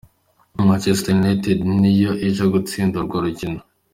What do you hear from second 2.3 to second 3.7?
giutsinda urwo rukino.